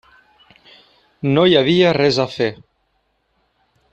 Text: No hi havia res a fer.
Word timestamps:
No 1.35 1.43
hi 1.45 1.53
havia 1.59 1.93
res 1.99 2.19
a 2.25 2.27
fer. 2.39 2.51